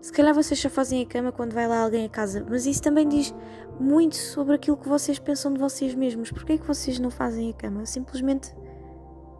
Se 0.00 0.12
calhar 0.12 0.34
vocês 0.34 0.58
só 0.58 0.70
fazem 0.70 1.02
a 1.02 1.06
cama 1.06 1.30
quando 1.30 1.52
vai 1.52 1.68
lá 1.68 1.82
alguém 1.82 2.06
a 2.06 2.08
casa, 2.08 2.44
mas 2.48 2.64
isso 2.64 2.82
também 2.82 3.06
diz 3.06 3.34
muito 3.78 4.16
sobre 4.16 4.54
aquilo 4.54 4.76
que 4.76 4.88
vocês 4.88 5.18
pensam 5.18 5.52
de 5.52 5.60
vocês 5.60 5.94
mesmos. 5.94 6.30
Porquê 6.30 6.54
é 6.54 6.58
que 6.58 6.66
vocês 6.66 6.98
não 6.98 7.10
fazem 7.10 7.50
a 7.50 7.52
cama? 7.52 7.84
Simplesmente 7.84 8.54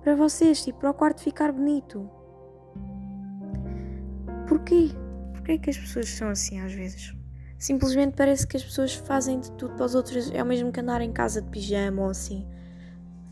para 0.03 0.15
vocês, 0.15 0.63
tipo, 0.63 0.81
para 0.81 0.91
o 0.91 0.95
quarto 0.95 1.23
ficar 1.23 1.53
bonito. 1.53 2.09
Porquê? 4.49 4.91
Porquê 5.33 5.53
é 5.53 5.59
que 5.59 5.71
as 5.71 5.79
pessoas 5.79 6.09
são 6.09 6.29
assim 6.29 6.61
às 6.61 6.73
vezes? 6.73 7.15
Simplesmente 7.61 8.15
parece 8.17 8.47
que 8.47 8.57
as 8.57 8.65
pessoas 8.65 8.95
fazem 8.95 9.39
de 9.39 9.53
tudo 9.53 9.75
para 9.75 9.85
os 9.85 9.95
outros. 9.95 10.31
É 10.33 10.43
o 10.43 10.47
mesmo 10.47 10.73
que 10.73 10.81
andar 10.81 11.03
em 11.03 11.13
casa 11.13 11.43
de 11.43 11.49
pijama 11.51 12.05
ou 12.05 12.09
assim. 12.09 12.47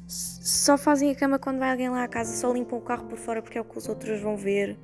Só 0.07 0.77
fazem 0.77 1.11
a 1.11 1.15
cama 1.15 1.39
quando 1.39 1.59
vai 1.59 1.71
alguém 1.71 1.89
lá 1.89 2.05
à 2.05 2.09
casa, 2.09 2.37
só 2.37 2.53
limpam 2.53 2.77
o 2.77 2.81
carro 2.83 3.07
por 3.07 3.17
fora 3.17 3.41
porque 3.41 3.57
é 3.57 3.61
o 3.61 3.65
que 3.65 3.79
os 3.79 3.89
outros 3.89 4.21
vão 4.21 4.37
ver 4.37 4.79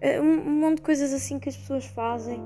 eh, 0.00 0.20
um, 0.20 0.60
monte 0.60 0.76
de 0.76 0.82
coisas 0.82 1.12
assim 1.12 1.38
que 1.38 1.50
as 1.50 1.56
pessoas 1.56 1.84
fazem. 1.84 2.42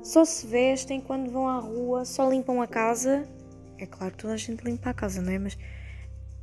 Só 0.00 0.24
se 0.24 0.46
vestem 0.46 1.00
quando 1.00 1.28
vão 1.28 1.48
à 1.48 1.58
rua, 1.58 2.04
só 2.04 2.30
limpam 2.30 2.62
a 2.62 2.66
casa. 2.68 3.28
É 3.78 3.86
claro 3.86 4.14
toda 4.16 4.34
a 4.34 4.36
gente 4.36 4.64
limpa 4.64 4.90
a 4.90 4.94
casa, 4.94 5.20
não 5.20 5.32
é? 5.32 5.40
Mas 5.40 5.58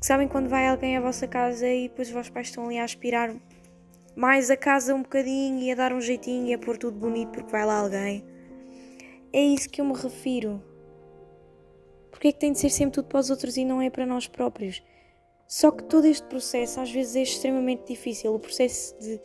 sabem 0.01 0.27
quando 0.27 0.50
vai 0.50 0.67
alguém 0.67 0.98
à 0.98 1.01
vossa 1.01 1.25
casa 1.25 1.65
e 1.67 1.88
depois 1.88 2.10
os 2.10 2.13
vossos 2.13 2.29
pais 2.29 2.48
estão 2.48 2.65
ali 2.65 2.79
a 2.79 2.84
aspirar 2.84 3.34
mais 4.13 4.51
a 4.51 4.58
casa 4.58 4.93
um 4.93 5.03
bocadinho 5.03 5.60
e 5.60 5.72
a 5.72 5.75
dar 5.75 5.93
um 5.93 6.01
jeitinho 6.01 6.48
e 6.48 6.53
a 6.53 6.60
pôr 6.60 6.77
tudo 6.77 6.98
bonito 6.98 7.31
porque 7.31 7.50
vai 7.50 7.65
lá 7.65 7.79
alguém. 7.79 8.30
É 9.33 9.41
isso 9.41 9.69
que 9.69 9.79
eu 9.79 9.85
me 9.85 9.93
refiro. 9.93 10.61
Porque 12.09 12.27
é 12.27 12.31
que 12.31 12.39
tem 12.39 12.51
de 12.51 12.59
ser 12.59 12.69
sempre 12.69 12.95
tudo 12.95 13.07
para 13.07 13.19
os 13.19 13.29
outros 13.29 13.57
e 13.57 13.63
não 13.63 13.81
é 13.81 13.89
para 13.89 14.05
nós 14.05 14.27
próprios? 14.27 14.83
Só 15.47 15.71
que 15.71 15.83
todo 15.83 16.05
este 16.05 16.27
processo 16.27 16.79
às 16.79 16.91
vezes 16.91 17.15
é 17.15 17.21
extremamente 17.21 17.88
difícil. 17.88 18.33
O 18.33 18.39
processo 18.39 18.97
de 19.00 19.19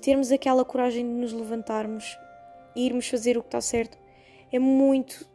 termos 0.00 0.30
aquela 0.30 0.64
coragem 0.64 1.06
de 1.06 1.12
nos 1.12 1.32
levantarmos 1.32 2.18
e 2.74 2.86
irmos 2.86 3.08
fazer 3.08 3.36
o 3.36 3.42
que 3.42 3.48
está 3.48 3.60
certo 3.60 3.98
é 4.52 4.58
muito 4.58 5.28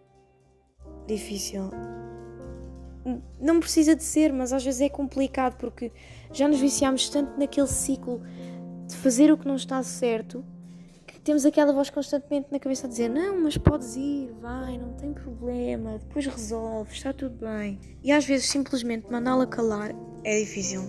difícil. 1.08 1.70
Não 3.40 3.60
precisa 3.60 3.96
de 3.96 4.04
ser, 4.04 4.34
mas 4.34 4.52
às 4.52 4.64
vezes 4.64 4.82
é 4.82 4.90
complicado 4.90 5.58
porque 5.58 5.92
já 6.32 6.48
nos 6.48 6.60
viciamos 6.60 7.08
tanto 7.10 7.40
naquele 7.40 7.68
ciclo 7.68 8.22
de 8.88 8.96
fazer 8.96 9.32
o 9.32 9.38
que 9.38 9.48
não 9.48 9.56
está 9.56 9.82
certo 9.84 10.44
temos 11.26 11.44
aquela 11.44 11.74
voz 11.74 11.90
constantemente 11.90 12.48
na 12.52 12.60
cabeça 12.60 12.86
a 12.86 12.90
dizer: 12.90 13.10
Não, 13.10 13.42
mas 13.42 13.58
podes 13.58 13.96
ir, 13.96 14.32
vai, 14.40 14.78
não 14.78 14.94
tem 14.94 15.12
problema, 15.12 15.98
depois 15.98 16.28
resolve, 16.28 16.94
está 16.94 17.12
tudo 17.12 17.36
bem. 17.44 17.80
E 18.04 18.12
às 18.12 18.24
vezes 18.24 18.48
simplesmente 18.48 19.12
mandá-la 19.12 19.48
calar 19.48 19.92
é 20.24 20.40
difícil. 20.40 20.84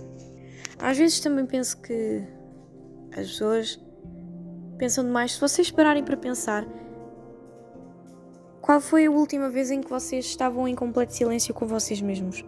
Às 0.78 0.98
vezes 0.98 1.20
também 1.20 1.46
penso 1.46 1.80
que 1.80 2.22
as 3.12 3.28
pessoas 3.28 3.82
pensam 4.76 5.04
demais. 5.04 5.32
Se 5.32 5.40
vocês 5.40 5.70
pararem 5.70 6.04
para 6.04 6.18
pensar, 6.18 6.66
qual 8.60 8.78
foi 8.78 9.06
a 9.06 9.10
última 9.10 9.48
vez 9.48 9.70
em 9.70 9.80
que 9.80 9.88
vocês 9.88 10.26
estavam 10.26 10.68
em 10.68 10.74
completo 10.74 11.14
silêncio 11.14 11.54
com 11.54 11.66
vocês 11.66 12.02
mesmos? 12.02 12.44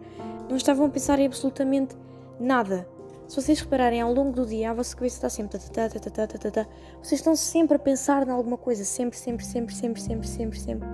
Não 0.47 0.59
estavam 0.59 0.87
a 0.87 0.90
pensar 0.90 1.18
em 1.18 1.26
absolutamente 1.26 1.97
nada. 2.38 2.87
Se 3.28 3.37
vocês 3.37 3.61
repararem 3.61 4.00
ao 4.00 4.11
longo 4.11 4.32
do 4.32 4.47
dia, 4.47 4.70
a 4.70 4.75
vossa 4.75 4.97
cabeça 4.97 5.16
está 5.16 5.28
sempre. 5.28 5.58
Vocês 5.58 7.20
estão 7.20 7.37
sempre 7.37 7.76
a 7.76 7.78
pensar 7.78 8.26
em 8.26 8.30
alguma 8.30 8.56
coisa. 8.56 8.87
Sempre, 8.87 9.18
sempre, 9.18 9.44
sempre, 9.44 9.75
sempre, 9.75 10.00
sempre, 10.00 10.26
sempre, 10.26 10.58
sempre. 10.58 10.88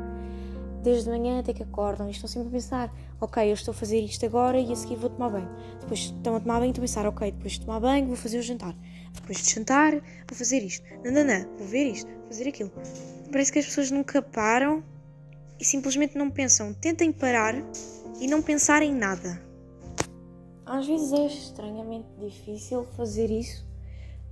Desde 0.82 1.08
manhã 1.08 1.38
até 1.38 1.52
que 1.52 1.62
acordam 1.62 2.08
e 2.08 2.10
estão 2.10 2.28
sempre 2.28 2.48
a 2.48 2.50
pensar: 2.50 2.92
ok, 3.20 3.48
eu 3.48 3.54
estou 3.54 3.70
a 3.70 3.74
fazer 3.74 4.00
isto 4.00 4.26
agora 4.26 4.58
e 4.58 4.72
a 4.72 4.74
seguir 4.74 4.96
vou 4.96 5.10
tomar 5.10 5.30
banho. 5.30 5.48
Depois 5.80 6.00
estão 6.00 6.34
a 6.34 6.40
tomar 6.40 6.58
banho 6.58 6.70
e 6.70 6.70
estão 6.70 6.82
a 6.82 6.86
pensar: 6.86 7.06
ok, 7.06 7.30
depois 7.30 7.52
de 7.52 7.60
tomar 7.60 7.78
banho 7.78 8.06
vou 8.08 8.16
fazer 8.16 8.38
o 8.38 8.42
jantar. 8.42 8.74
Depois 9.12 9.38
de 9.38 9.54
jantar 9.54 9.92
vou 9.92 10.36
fazer 10.36 10.58
isto. 10.58 10.84
Nananã, 11.04 11.46
vou 11.56 11.68
ver 11.68 11.84
isto, 11.84 12.10
vou 12.10 12.26
fazer 12.26 12.48
aquilo. 12.48 12.72
Parece 13.30 13.52
que 13.52 13.60
as 13.60 13.66
pessoas 13.66 13.92
nunca 13.92 14.20
param 14.20 14.82
e 15.60 15.64
simplesmente 15.64 16.18
não 16.18 16.28
pensam. 16.32 16.74
Tentem 16.74 17.12
parar 17.12 17.54
e 18.20 18.26
não 18.26 18.42
pensar 18.42 18.82
em 18.82 18.92
nada. 18.92 19.43
Às 20.66 20.86
vezes 20.86 21.12
é 21.12 21.26
estranhamente 21.26 22.08
difícil 22.18 22.84
fazer 22.96 23.30
isso 23.30 23.64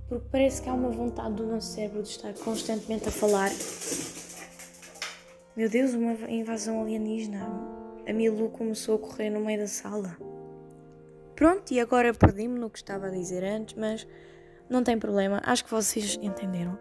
porque 0.07 0.27
parece 0.31 0.61
que 0.61 0.69
há 0.69 0.73
uma 0.73 0.89
vontade 0.89 1.35
do 1.35 1.47
nosso 1.47 1.73
cérebro 1.73 2.03
de 2.03 2.09
estar 2.09 2.33
constantemente 2.33 3.07
a 3.07 3.11
falar. 3.11 3.49
Meu 5.55 5.69
Deus, 5.69 5.93
uma 5.93 6.13
invasão 6.29 6.81
alienígena. 6.81 7.47
A 8.07 8.13
Milu 8.13 8.49
começou 8.49 8.95
a 8.95 8.99
correr 8.99 9.29
no 9.29 9.39
meio 9.39 9.59
da 9.59 9.67
sala. 9.67 10.17
Pronto, 11.35 11.71
e 11.73 11.79
agora 11.79 12.13
perdi-me 12.13 12.59
no 12.59 12.69
que 12.69 12.77
estava 12.77 13.07
a 13.07 13.09
dizer 13.09 13.43
antes, 13.43 13.75
mas 13.75 14.07
não 14.69 14.83
tem 14.83 14.99
problema, 14.99 15.41
acho 15.45 15.63
que 15.65 15.71
vocês 15.71 16.19
entenderam. 16.21 16.77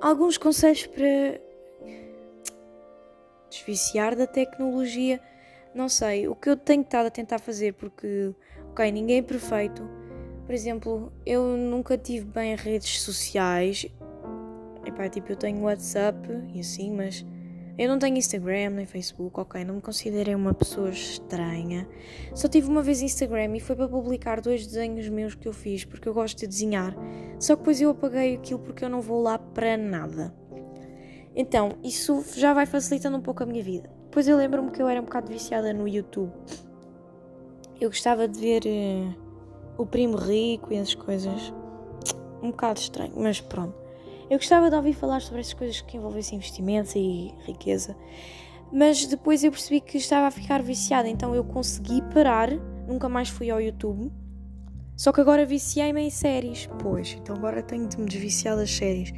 Alguns 0.00 0.36
conselhos 0.36 0.86
para 0.86 1.40
desviciar 3.48 4.16
da 4.16 4.26
tecnologia 4.26 5.20
não 5.74 5.88
sei, 5.88 6.26
o 6.26 6.34
que 6.34 6.50
eu 6.50 6.56
tenho 6.56 6.82
estado 6.82 7.06
a 7.06 7.10
tentar 7.10 7.38
fazer, 7.38 7.74
porque, 7.74 8.34
ok, 8.70 8.90
ninguém 8.90 9.18
é 9.18 9.22
perfeito. 9.22 9.88
Por 10.44 10.52
exemplo, 10.52 11.12
eu 11.24 11.56
nunca 11.56 11.96
tive 11.96 12.24
bem 12.24 12.56
redes 12.56 13.02
sociais. 13.02 13.86
Epá, 14.84 15.08
tipo, 15.08 15.30
eu 15.30 15.36
tenho 15.36 15.62
WhatsApp 15.62 16.28
e 16.52 16.58
assim, 16.60 16.92
mas 16.92 17.24
eu 17.78 17.88
não 17.88 17.98
tenho 17.98 18.16
Instagram 18.16 18.70
nem 18.70 18.84
Facebook, 18.84 19.38
ok? 19.38 19.64
Não 19.64 19.76
me 19.76 19.80
considerei 19.80 20.34
uma 20.34 20.52
pessoa 20.52 20.90
estranha. 20.90 21.88
Só 22.34 22.48
tive 22.48 22.68
uma 22.68 22.82
vez 22.82 23.00
Instagram 23.00 23.56
e 23.56 23.60
foi 23.60 23.76
para 23.76 23.88
publicar 23.88 24.40
dois 24.40 24.66
desenhos 24.66 25.08
meus 25.08 25.34
que 25.34 25.46
eu 25.46 25.52
fiz, 25.52 25.84
porque 25.84 26.08
eu 26.08 26.12
gosto 26.12 26.38
de 26.40 26.46
desenhar. 26.46 26.96
Só 27.38 27.54
que 27.54 27.60
depois 27.60 27.80
eu 27.80 27.90
apaguei 27.90 28.34
aquilo 28.34 28.58
porque 28.58 28.84
eu 28.84 28.88
não 28.88 29.00
vou 29.00 29.22
lá 29.22 29.38
para 29.38 29.76
nada. 29.76 30.34
Então, 31.34 31.78
isso 31.82 32.24
já 32.36 32.52
vai 32.52 32.66
facilitando 32.66 33.16
um 33.16 33.22
pouco 33.22 33.44
a 33.44 33.46
minha 33.46 33.62
vida. 33.62 33.99
Depois 34.10 34.26
eu 34.26 34.36
lembro-me 34.36 34.72
que 34.72 34.82
eu 34.82 34.88
era 34.88 35.00
um 35.00 35.04
bocado 35.04 35.30
viciada 35.30 35.72
no 35.72 35.86
YouTube. 35.86 36.32
Eu 37.80 37.88
gostava 37.90 38.26
de 38.26 38.40
ver 38.40 38.62
uh, 38.66 39.14
o 39.80 39.86
Primo 39.86 40.16
Rico 40.16 40.72
e 40.72 40.76
essas 40.76 40.96
coisas. 40.96 41.54
Um 42.42 42.50
bocado 42.50 42.80
estranho, 42.80 43.12
mas 43.14 43.40
pronto. 43.40 43.72
Eu 44.28 44.36
gostava 44.36 44.68
de 44.68 44.74
ouvir 44.74 44.94
falar 44.94 45.20
sobre 45.20 45.42
essas 45.42 45.54
coisas 45.54 45.80
que 45.80 45.96
envolvessem 45.96 46.38
investimentos 46.38 46.96
e 46.96 47.32
riqueza. 47.44 47.96
Mas 48.72 49.06
depois 49.06 49.44
eu 49.44 49.52
percebi 49.52 49.80
que 49.80 49.98
estava 49.98 50.26
a 50.26 50.30
ficar 50.32 50.60
viciada, 50.60 51.08
então 51.08 51.32
eu 51.32 51.44
consegui 51.44 52.02
parar. 52.12 52.50
Nunca 52.88 53.08
mais 53.08 53.28
fui 53.28 53.48
ao 53.48 53.60
YouTube. 53.60 54.10
Só 54.96 55.12
que 55.12 55.20
agora 55.20 55.46
viciei-me 55.46 56.02
em 56.02 56.10
séries. 56.10 56.68
Pois, 56.80 57.12
então 57.12 57.36
agora 57.36 57.62
tenho 57.62 57.88
de 57.88 57.96
me 57.96 58.06
desviciar 58.06 58.56
das 58.56 58.72
séries. 58.72 59.12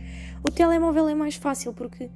O 0.47 0.51
telemóvel 0.51 1.09
é 1.09 1.15
mais 1.15 1.37
fácil 1.37 1.73
porque 1.73 2.11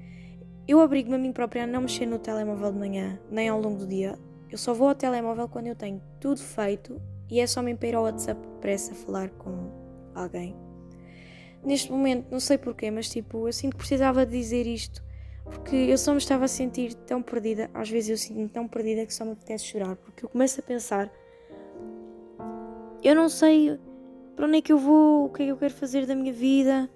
eu 0.69 0.79
obrigo-me 0.81 1.15
a 1.15 1.19
mim 1.19 1.33
própria 1.33 1.65
a 1.65 1.67
não 1.67 1.83
mexer 1.83 2.07
no 2.07 2.19
telemóvel 2.19 2.73
de 2.73 2.79
manhã, 2.79 3.19
nem 3.31 3.49
ao 3.49 3.61
longo 3.61 3.79
do 3.79 3.87
dia. 3.87 4.19
Eu 4.51 4.59
só 4.59 4.75
vou 4.75 4.89
ao 4.89 4.95
telemóvel 4.95 5.49
quando 5.49 5.69
eu 5.69 5.77
tenho 5.77 6.03
tudo 6.21 6.41
feito 6.41 7.01
e 7.31 7.41
é 7.41 7.47
só 7.47 7.63
me 7.63 7.77
ir 7.81 7.95
ao 7.95 8.05
WhatsApp 8.05 8.41
depressa 8.41 8.95
falar 8.95 9.31
com 9.31 9.71
alguém. 10.15 10.57
Neste 11.65 11.91
momento, 11.91 12.27
não 12.31 12.41
sei 12.41 12.59
porquê, 12.59 12.91
mas 12.91 13.09
tipo, 13.09 13.49
eu 13.49 13.53
sinto 13.53 13.73
que 13.73 13.79
precisava 13.79 14.25
dizer 14.25 14.67
isto. 14.67 15.05
Porque 15.45 15.77
eu 15.77 15.97
só 15.97 16.11
me 16.13 16.19
estava 16.19 16.45
a 16.45 16.49
sentir 16.49 16.95
tão 16.95 17.23
perdida, 17.23 17.71
às 17.73 17.89
vezes 17.89 18.11
eu 18.11 18.17
sinto-me 18.17 18.49
tão 18.49 18.67
perdida 18.67 19.07
que 19.07 19.15
só 19.15 19.25
me 19.25 19.33
apetece 19.33 19.65
chorar. 19.65 19.95
Porque 19.97 20.25
eu 20.25 20.29
começo 20.29 20.59
a 20.59 20.63
pensar: 20.63 21.11
eu 23.03 23.15
não 23.15 23.29
sei 23.29 23.79
para 24.35 24.47
onde 24.47 24.59
é 24.59 24.61
que 24.61 24.73
eu 24.73 24.79
vou, 24.79 25.27
o 25.27 25.29
que 25.31 25.43
é 25.43 25.47
que 25.47 25.53
eu 25.53 25.57
quero 25.57 25.75
fazer 25.75 26.05
da 26.05 26.15
minha 26.15 26.33
vida. 26.33 26.91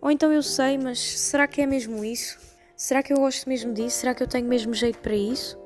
Ou 0.00 0.10
então 0.10 0.32
eu 0.32 0.42
sei, 0.42 0.78
mas 0.78 0.98
será 0.98 1.46
que 1.46 1.60
é 1.60 1.66
mesmo 1.66 2.02
isso? 2.02 2.38
Será 2.80 3.02
que 3.02 3.12
eu 3.12 3.18
gosto 3.18 3.46
mesmo 3.46 3.74
disso? 3.74 3.98
Será 3.98 4.14
que 4.14 4.22
eu 4.22 4.26
tenho 4.26 4.48
mesmo 4.48 4.72
jeito 4.72 5.00
para 5.00 5.14
isso? 5.14 5.58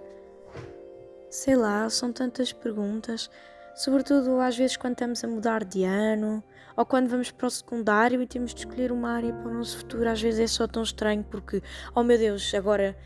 Sei 1.31 1.55
lá, 1.55 1.89
são 1.89 2.13
tantas 2.13 2.53
perguntas. 2.53 3.31
Sobretudo 3.77 4.41
às 4.41 4.57
vezes 4.57 4.77
quando 4.77 4.95
estamos 4.95 5.23
a 5.23 5.29
mudar 5.29 5.63
de 5.63 5.85
ano 5.85 6.43
ou 6.77 6.85
quando 6.85 7.09
vamos 7.09 7.31
para 7.31 7.47
o 7.47 7.51
secundário 7.51 8.21
e 8.21 8.27
temos 8.27 8.53
de 8.53 8.63
escolher 8.63 8.91
uma 8.91 9.11
área 9.11 9.33
para 9.33 9.49
o 9.49 9.55
nosso 9.55 9.79
futuro. 9.79 10.11
Às 10.11 10.21
vezes 10.21 10.41
é 10.41 10.47
só 10.49 10.67
tão 10.67 10.83
estranho 10.83 11.25
porque, 11.31 11.63
oh 11.95 12.03
meu 12.03 12.19
Deus, 12.19 12.53
agora 12.53 12.97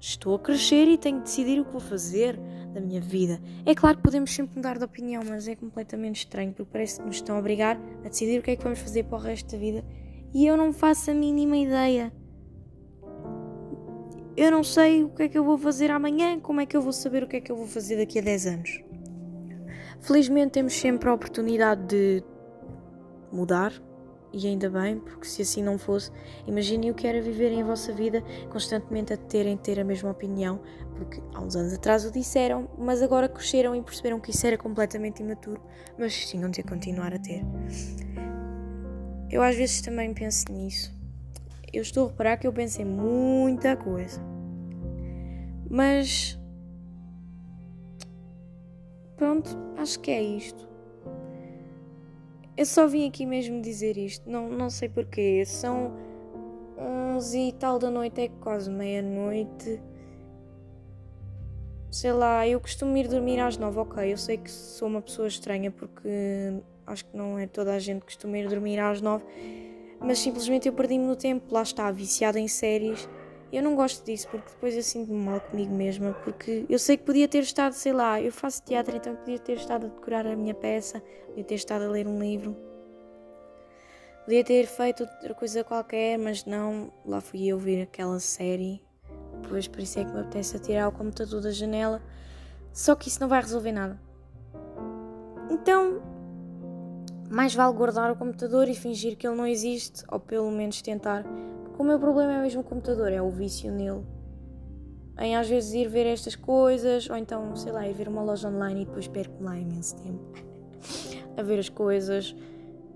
estou 0.00 0.34
a 0.34 0.40
crescer 0.40 0.88
e 0.88 0.98
tenho 0.98 1.18
de 1.18 1.22
decidir 1.22 1.60
o 1.60 1.64
que 1.64 1.70
vou 1.70 1.80
fazer 1.80 2.36
da 2.74 2.80
minha 2.80 3.00
vida. 3.00 3.40
É 3.64 3.76
claro 3.76 3.96
que 3.96 4.02
podemos 4.02 4.34
sempre 4.34 4.56
mudar 4.56 4.76
de 4.76 4.84
opinião, 4.84 5.22
mas 5.24 5.46
é 5.46 5.54
completamente 5.54 6.16
estranho 6.16 6.52
porque 6.52 6.72
parece 6.72 6.98
que 6.98 7.06
nos 7.06 7.14
estão 7.14 7.36
a 7.36 7.38
obrigar 7.38 7.78
a 8.04 8.08
decidir 8.08 8.40
o 8.40 8.42
que 8.42 8.50
é 8.50 8.56
que 8.56 8.64
vamos 8.64 8.80
fazer 8.80 9.04
para 9.04 9.18
o 9.18 9.20
resto 9.20 9.52
da 9.52 9.56
vida 9.56 9.84
e 10.34 10.48
eu 10.48 10.56
não 10.56 10.72
faço 10.72 11.12
a 11.12 11.14
mínima 11.14 11.56
ideia. 11.56 12.12
Eu 14.34 14.50
não 14.50 14.64
sei 14.64 15.04
o 15.04 15.10
que 15.10 15.24
é 15.24 15.28
que 15.28 15.36
eu 15.36 15.44
vou 15.44 15.58
fazer 15.58 15.90
amanhã, 15.90 16.40
como 16.40 16.60
é 16.60 16.66
que 16.66 16.74
eu 16.74 16.80
vou 16.80 16.92
saber 16.92 17.22
o 17.22 17.26
que 17.26 17.36
é 17.36 17.40
que 17.40 17.52
eu 17.52 17.56
vou 17.56 17.66
fazer 17.66 17.96
daqui 17.96 18.18
a 18.18 18.22
10 18.22 18.46
anos. 18.46 18.82
Felizmente 20.00 20.52
temos 20.52 20.72
sempre 20.72 21.08
a 21.10 21.14
oportunidade 21.14 21.86
de 21.86 22.24
mudar, 23.30 23.72
e 24.32 24.46
ainda 24.46 24.70
bem, 24.70 24.98
porque 24.98 25.26
se 25.26 25.42
assim 25.42 25.62
não 25.62 25.78
fosse, 25.78 26.10
imaginem 26.46 26.90
o 26.90 26.94
que 26.94 27.06
era 27.06 27.20
viverem 27.20 27.60
a 27.60 27.66
vossa 27.66 27.92
vida 27.92 28.24
constantemente 28.50 29.12
a 29.12 29.16
terem 29.18 29.54
ter 29.58 29.78
a 29.78 29.84
mesma 29.84 30.10
opinião, 30.10 30.62
porque 30.96 31.22
há 31.34 31.40
uns 31.42 31.54
anos 31.54 31.74
atrás 31.74 32.06
o 32.06 32.10
disseram, 32.10 32.70
mas 32.78 33.02
agora 33.02 33.28
cresceram 33.28 33.76
e 33.76 33.82
perceberam 33.82 34.18
que 34.18 34.30
isso 34.30 34.46
era 34.46 34.56
completamente 34.56 35.22
imaturo, 35.22 35.60
mas 35.98 36.26
tinham 36.26 36.50
de 36.50 36.62
continuar 36.62 37.12
a 37.12 37.18
ter. 37.18 37.44
Eu 39.30 39.42
às 39.42 39.54
vezes 39.54 39.82
também 39.82 40.14
penso 40.14 40.50
nisso 40.50 41.01
eu 41.72 41.80
estou 41.80 42.04
a 42.04 42.08
reparar 42.08 42.36
que 42.36 42.46
eu 42.46 42.52
pensei 42.52 42.84
muita 42.84 43.76
coisa. 43.76 44.20
Mas. 45.70 46.38
Pronto, 49.16 49.56
acho 49.76 49.98
que 50.00 50.10
é 50.10 50.22
isto. 50.22 50.68
Eu 52.56 52.66
só 52.66 52.86
vim 52.86 53.08
aqui 53.08 53.24
mesmo 53.24 53.62
dizer 53.62 53.96
isto, 53.96 54.28
não, 54.28 54.48
não 54.50 54.68
sei 54.68 54.88
porquê. 54.88 55.44
São 55.46 55.96
11 56.76 57.38
e 57.38 57.52
tal 57.52 57.78
da 57.78 57.90
noite, 57.90 58.20
é 58.20 58.28
quase 58.28 58.70
meia-noite. 58.70 59.80
Sei 61.90 62.12
lá, 62.12 62.46
eu 62.46 62.60
costumo 62.60 62.96
ir 62.96 63.08
dormir 63.08 63.38
às 63.38 63.56
9, 63.56 63.78
ok. 63.78 64.12
Eu 64.12 64.18
sei 64.18 64.36
que 64.36 64.50
sou 64.50 64.88
uma 64.88 65.00
pessoa 65.00 65.28
estranha 65.28 65.70
porque 65.70 66.08
acho 66.86 67.04
que 67.06 67.16
não 67.16 67.38
é 67.38 67.46
toda 67.46 67.72
a 67.72 67.78
gente 67.78 68.00
que 68.00 68.06
costuma 68.06 68.36
ir 68.36 68.48
dormir 68.48 68.78
às 68.78 69.00
9 69.00 69.24
mas 70.04 70.18
simplesmente 70.18 70.68
eu 70.68 70.72
perdi-me 70.72 71.04
no 71.06 71.16
tempo, 71.16 71.52
lá 71.52 71.62
está, 71.62 71.90
viciada 71.90 72.38
em 72.38 72.48
séries. 72.48 73.08
Eu 73.52 73.62
não 73.62 73.76
gosto 73.76 74.04
disso 74.04 74.28
porque 74.30 74.50
depois 74.50 74.74
eu 74.74 74.82
sinto-me 74.82 75.18
mal 75.18 75.40
comigo 75.40 75.74
mesma, 75.74 76.14
porque 76.24 76.64
eu 76.68 76.78
sei 76.78 76.96
que 76.96 77.04
podia 77.04 77.28
ter 77.28 77.40
estado, 77.40 77.72
sei 77.74 77.92
lá, 77.92 78.20
eu 78.20 78.32
faço 78.32 78.62
teatro, 78.62 78.96
então 78.96 79.14
podia 79.14 79.38
ter 79.38 79.54
estado 79.58 79.86
a 79.86 79.88
decorar 79.88 80.26
a 80.26 80.34
minha 80.34 80.54
peça, 80.54 81.02
podia 81.28 81.44
ter 81.44 81.56
estado 81.56 81.84
a 81.84 81.88
ler 81.88 82.06
um 82.06 82.18
livro, 82.18 82.56
podia 84.24 84.42
ter 84.42 84.66
feito 84.66 85.02
outra 85.02 85.34
coisa 85.34 85.62
qualquer, 85.62 86.18
mas 86.18 86.46
não, 86.46 86.90
lá 87.04 87.20
fui 87.20 87.46
eu 87.46 87.58
ver 87.58 87.82
aquela 87.82 88.18
série. 88.18 88.82
Depois 89.42 89.68
por 89.68 89.80
isso 89.80 89.98
é 89.98 90.04
que 90.04 90.12
me 90.12 90.20
apetece 90.20 90.58
tirar 90.58 90.88
o 90.88 90.92
computador 90.92 91.42
da 91.42 91.50
janela. 91.50 92.00
Só 92.72 92.94
que 92.94 93.08
isso 93.08 93.20
não 93.20 93.28
vai 93.28 93.42
resolver 93.42 93.72
nada. 93.72 94.00
Então 95.50 96.00
mais 97.32 97.54
vale 97.54 97.74
guardar 97.74 98.12
o 98.12 98.16
computador 98.16 98.68
e 98.68 98.74
fingir 98.74 99.16
que 99.16 99.26
ele 99.26 99.36
não 99.36 99.46
existe, 99.46 100.04
ou 100.10 100.20
pelo 100.20 100.50
menos 100.50 100.82
tentar. 100.82 101.24
Porque 101.64 101.82
o 101.82 101.84
meu 101.84 101.98
problema 101.98 102.34
é 102.34 102.42
mesmo 102.42 102.60
o 102.60 102.64
computador, 102.64 103.10
é 103.10 103.22
o 103.22 103.30
vício 103.30 103.72
nele. 103.72 104.04
Em 105.18 105.36
às 105.36 105.48
vezes 105.48 105.72
ir 105.72 105.88
ver 105.88 106.06
estas 106.06 106.36
coisas, 106.36 107.08
ou 107.08 107.16
então, 107.16 107.56
sei 107.56 107.72
lá, 107.72 107.88
ir 107.88 107.94
ver 107.94 108.08
uma 108.08 108.22
loja 108.22 108.48
online 108.48 108.82
e 108.82 108.84
depois 108.84 109.08
perco-me 109.08 109.44
lá 109.44 109.58
imenso 109.58 109.96
tempo 109.96 110.20
a 111.36 111.42
ver 111.42 111.58
as 111.58 111.68
coisas. 111.68 112.36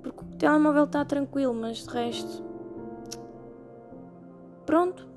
Porque 0.02 0.22
o 0.22 0.36
telemóvel 0.36 0.84
está 0.84 1.04
tranquilo, 1.04 1.54
mas 1.54 1.78
de 1.78 1.88
resto. 1.88 2.44
Pronto. 4.66 5.08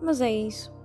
Mas 0.00 0.20
é 0.20 0.30
isso 0.30 0.77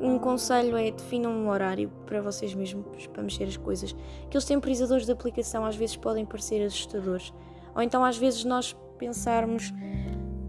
um 0.00 0.18
conselho 0.18 0.76
é 0.76 0.90
definam 0.90 1.32
um 1.32 1.48
horário 1.48 1.90
para 2.06 2.20
vocês 2.20 2.54
mesmos 2.54 3.06
para 3.08 3.22
mexer 3.22 3.44
as 3.44 3.56
coisas. 3.56 3.94
Aqueles 4.24 4.44
temporizadores 4.44 5.06
de 5.06 5.12
aplicação 5.12 5.64
às 5.64 5.76
vezes 5.76 5.96
podem 5.96 6.24
parecer 6.24 6.64
assustadores. 6.64 7.32
Ou 7.74 7.82
então 7.82 8.04
às 8.04 8.16
vezes 8.16 8.44
nós 8.44 8.76
pensarmos 8.98 9.72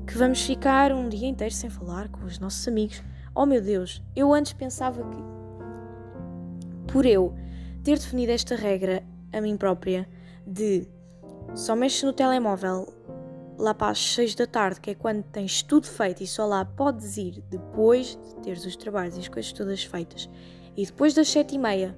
que 0.05 0.17
vamos 0.17 0.41
ficar 0.41 0.91
um 0.91 1.07
dia 1.09 1.27
inteiro 1.27 1.53
sem 1.53 1.69
falar 1.69 2.09
com 2.09 2.25
os 2.25 2.39
nossos 2.39 2.67
amigos. 2.67 3.03
Oh 3.33 3.45
meu 3.45 3.61
Deus, 3.61 4.01
eu 4.15 4.33
antes 4.33 4.53
pensava 4.53 5.03
que 5.03 6.91
por 6.91 7.05
eu 7.05 7.35
ter 7.83 7.97
definido 7.97 8.31
esta 8.31 8.55
regra 8.55 9.03
a 9.31 9.39
mim 9.39 9.55
própria 9.55 10.07
de 10.45 10.87
só 11.55 11.75
mexes 11.75 12.03
no 12.03 12.13
telemóvel 12.13 12.98
lá 13.59 13.73
para 13.73 13.91
as 13.91 13.99
6 14.15 14.35
da 14.35 14.47
tarde, 14.47 14.79
que 14.79 14.91
é 14.91 14.95
quando 14.95 15.21
tens 15.23 15.61
tudo 15.61 15.85
feito 15.85 16.23
e 16.23 16.27
só 16.27 16.45
lá 16.45 16.63
podes 16.63 17.17
ir 17.17 17.43
depois 17.49 18.15
de 18.15 18.35
teres 18.41 18.65
os 18.65 18.75
trabalhos 18.77 19.17
e 19.17 19.19
as 19.19 19.27
coisas 19.27 19.51
todas 19.51 19.83
feitas. 19.83 20.29
E 20.77 20.85
depois 20.85 21.13
das 21.13 21.27
7 21.27 21.55
e 21.55 21.57
meia, 21.59 21.97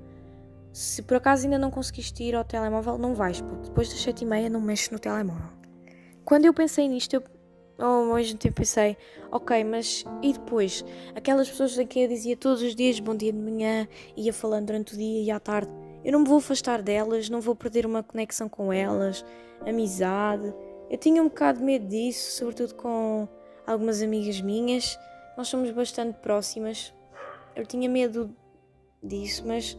se 0.74 1.04
por 1.04 1.18
acaso 1.18 1.46
ainda 1.46 1.60
não 1.60 1.70
conseguiste 1.70 2.24
ir 2.24 2.36
ao 2.36 2.44
telemóvel, 2.44 2.98
não 2.98 3.14
vais, 3.14 3.42
porque 3.42 3.70
depois 3.70 3.90
das 3.90 4.02
7 4.02 4.24
e 4.24 4.26
meia 4.26 4.50
não 4.50 4.60
mexes 4.60 4.90
no 4.90 4.98
telemóvel. 4.98 5.52
Quando 6.26 6.46
eu 6.46 6.54
pensei 6.54 6.88
nisto, 6.88 7.14
eu 7.14 7.24
ao 7.78 8.16
mesmo 8.16 8.40
tempo 8.40 8.56
pensei, 8.56 8.98
ok, 9.32 9.64
mas 9.64 10.04
e 10.22 10.34
depois? 10.34 10.84
Aquelas 11.16 11.50
pessoas 11.50 11.78
a 11.78 11.86
quem 11.86 12.04
eu 12.04 12.10
dizia 12.10 12.36
todos 12.36 12.62
os 12.64 12.76
dias 12.76 13.00
bom 13.00 13.16
dia 13.16 13.32
de 13.32 13.40
manhã, 13.40 13.88
ia 14.16 14.34
falando 14.34 14.68
durante 14.68 14.94
o 14.96 14.98
dia 14.98 15.24
e 15.24 15.32
à 15.32 15.40
tarde, 15.40 15.72
eu 16.04 16.12
não 16.12 16.22
me 16.22 16.28
vou 16.28 16.40
afastar 16.40 16.82
delas, 16.82 17.30
não 17.30 17.40
vou 17.40 17.56
perder 17.56 17.86
uma 17.86 18.02
conexão 18.02 18.50
com 18.50 18.74
elas, 18.74 19.24
amizade. 19.66 20.54
Eu 20.92 20.98
tinha 20.98 21.22
um 21.22 21.30
bocado 21.30 21.60
de 21.60 21.64
medo 21.64 21.88
disso, 21.88 22.38
sobretudo 22.38 22.76
com 22.76 23.26
algumas 23.66 24.02
amigas 24.02 24.42
minhas. 24.42 25.00
Nós 25.38 25.48
somos 25.48 25.72
bastante 25.72 26.18
próximas. 26.18 26.94
Eu 27.56 27.66
tinha 27.66 27.90
medo 27.90 28.36
disso, 29.02 29.48
mas 29.48 29.78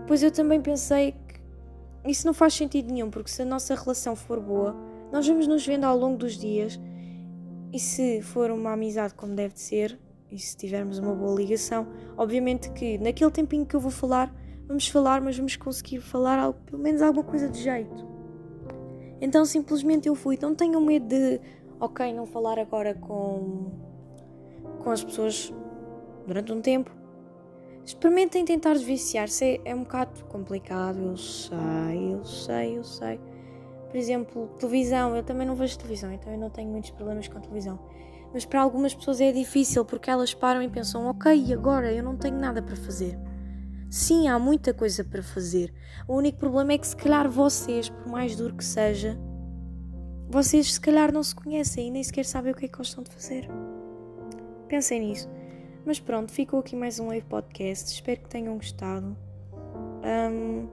depois 0.00 0.22
eu 0.22 0.30
também 0.30 0.62
pensei 0.62 1.12
que 1.12 2.10
isso 2.10 2.26
não 2.26 2.32
faz 2.32 2.54
sentido 2.54 2.90
nenhum, 2.90 3.10
porque 3.10 3.30
se 3.30 3.42
a 3.42 3.44
nossa 3.44 3.74
relação 3.74 4.16
for 4.16 4.40
boa, 4.40 4.74
nós 5.12 5.28
vamos 5.28 5.46
nos 5.46 5.66
vendo 5.66 5.84
ao 5.84 5.98
longo 5.98 6.16
dos 6.16 6.38
dias 6.38 6.80
e 7.70 7.78
se 7.78 8.22
for 8.22 8.50
uma 8.50 8.72
amizade 8.72 9.12
como 9.12 9.34
deve 9.34 9.52
de 9.52 9.60
ser, 9.60 10.00
e 10.30 10.38
se 10.38 10.56
tivermos 10.56 10.98
uma 10.98 11.14
boa 11.14 11.36
ligação, 11.36 11.86
obviamente 12.16 12.70
que 12.70 12.96
naquele 12.96 13.30
tempinho 13.30 13.66
que 13.66 13.76
eu 13.76 13.80
vou 13.80 13.90
falar, 13.90 14.34
vamos 14.66 14.88
falar, 14.88 15.20
mas 15.20 15.36
vamos 15.36 15.56
conseguir 15.56 16.00
falar 16.00 16.38
algo, 16.38 16.58
pelo 16.64 16.80
menos 16.80 17.02
alguma 17.02 17.24
coisa 17.24 17.50
de 17.50 17.62
jeito. 17.62 18.13
Então 19.20 19.44
simplesmente 19.44 20.08
eu 20.08 20.14
fui. 20.14 20.38
Não 20.40 20.54
tenham 20.54 20.80
medo 20.80 21.06
de, 21.06 21.40
ok, 21.80 22.12
não 22.12 22.26
falar 22.26 22.58
agora 22.58 22.94
com, 22.94 23.70
com 24.82 24.90
as 24.90 25.02
pessoas 25.02 25.52
durante 26.26 26.52
um 26.52 26.60
tempo. 26.60 26.90
Experimentem 27.84 28.44
tentar 28.44 28.72
desviciar-se. 28.72 29.44
É, 29.44 29.60
é 29.66 29.74
um 29.74 29.82
bocado 29.82 30.24
complicado, 30.24 30.98
eu 30.98 31.16
sei, 31.16 32.14
eu 32.14 32.24
sei, 32.24 32.78
eu 32.78 32.84
sei. 32.84 33.20
Por 33.88 33.96
exemplo, 33.96 34.48
televisão. 34.58 35.14
Eu 35.14 35.22
também 35.22 35.46
não 35.46 35.54
vejo 35.54 35.78
televisão, 35.78 36.12
então 36.12 36.32
eu 36.32 36.38
não 36.38 36.50
tenho 36.50 36.70
muitos 36.70 36.90
problemas 36.90 37.28
com 37.28 37.40
televisão. 37.40 37.78
Mas 38.32 38.44
para 38.44 38.60
algumas 38.60 38.92
pessoas 38.92 39.20
é 39.20 39.30
difícil 39.30 39.84
porque 39.84 40.10
elas 40.10 40.34
param 40.34 40.62
e 40.62 40.68
pensam: 40.68 41.06
ok, 41.06 41.52
agora 41.52 41.92
eu 41.92 42.02
não 42.02 42.16
tenho 42.16 42.36
nada 42.36 42.60
para 42.60 42.74
fazer. 42.74 43.16
Sim, 43.90 44.28
há 44.28 44.38
muita 44.38 44.74
coisa 44.74 45.04
para 45.04 45.22
fazer. 45.22 45.72
O 46.08 46.16
único 46.16 46.38
problema 46.38 46.72
é 46.72 46.78
que, 46.78 46.86
se 46.86 46.96
calhar, 46.96 47.30
vocês, 47.30 47.88
por 47.88 48.06
mais 48.08 48.34
duro 48.36 48.54
que 48.54 48.64
seja, 48.64 49.18
vocês 50.28 50.74
se 50.74 50.80
calhar 50.80 51.12
não 51.12 51.22
se 51.22 51.34
conhecem 51.34 51.88
e 51.88 51.90
nem 51.90 52.02
sequer 52.02 52.24
sabem 52.24 52.52
o 52.52 52.56
que 52.56 52.64
é 52.64 52.68
que 52.68 52.76
gostam 52.76 53.04
de 53.04 53.10
fazer. 53.10 53.48
Pensem 54.68 55.00
nisso. 55.00 55.28
Mas 55.84 56.00
pronto, 56.00 56.32
ficou 56.32 56.60
aqui 56.60 56.74
mais 56.74 56.98
um 56.98 57.06
Wave 57.08 57.22
Podcast. 57.22 57.92
Espero 57.92 58.20
que 58.22 58.28
tenham 58.28 58.56
gostado. 58.56 59.16
Um, 60.02 60.66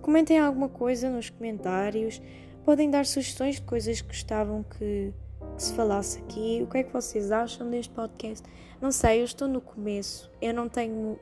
comentem 0.00 0.38
alguma 0.38 0.68
coisa 0.68 1.10
nos 1.10 1.28
comentários. 1.28 2.22
Podem 2.64 2.90
dar 2.90 3.04
sugestões 3.04 3.56
de 3.56 3.62
coisas 3.62 4.00
que 4.00 4.08
gostavam 4.08 4.62
que, 4.62 5.12
que 5.56 5.62
se 5.62 5.74
falasse 5.74 6.20
aqui. 6.20 6.60
O 6.62 6.66
que 6.68 6.78
é 6.78 6.82
que 6.84 6.92
vocês 6.92 7.32
acham 7.32 7.68
deste 7.68 7.92
podcast? 7.92 8.46
Não 8.80 8.92
sei, 8.92 9.20
eu 9.20 9.24
estou 9.24 9.48
no 9.48 9.60
começo. 9.60 10.30
Eu 10.40 10.54
não 10.54 10.68
tenho 10.68 11.18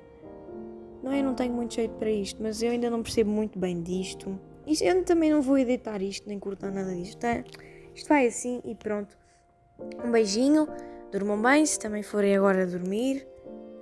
não, 1.03 1.13
eu 1.13 1.25
não 1.25 1.35
tenho 1.35 1.53
muito 1.53 1.75
jeito 1.75 1.95
para 1.95 2.11
isto, 2.11 2.43
mas 2.43 2.63
eu 2.63 2.71
ainda 2.71 2.89
não 2.89 3.03
percebo 3.03 3.31
muito 3.31 3.59
bem 3.59 3.83
disto. 3.83 4.39
Isto, 4.67 4.85
eu 4.85 5.05
também 5.05 5.31
não 5.31 5.43
vou 5.43 5.59
editar 5.59 6.01
isto, 6.01 6.29
nem 6.29 6.39
cortar 6.39 6.71
nada 6.71 6.95
disto. 6.95 7.19
Tá? 7.19 7.43
Isto 7.95 8.09
vai 8.09 8.27
assim 8.27 8.61
e 8.65 8.75
pronto. 8.75 9.17
Um 10.05 10.11
beijinho, 10.13 10.69
durmam 11.11 11.41
bem, 11.41 11.67
se 11.67 11.79
também 11.79 12.03
forem 12.03 12.37
agora 12.37 12.67
dormir. 12.67 13.27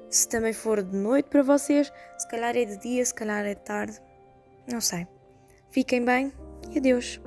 Se 0.09 0.29
também 0.29 0.53
for 0.53 0.83
de 0.83 0.97
noite 0.97 1.29
para 1.29 1.43
vocês, 1.43 1.93
se 2.19 2.29
calhar 2.29 2.57
é 2.57 2.65
de 2.65 2.77
dia, 2.79 3.05
se 3.05 3.15
calhar 3.15 3.45
é 3.45 3.55
de 3.55 3.61
tarde. 3.61 4.01
Não 4.71 4.81
sei. 4.81 5.07
Fiquem 5.71 6.05
bem 6.05 6.33
e 6.73 6.79
adeus. 6.79 7.21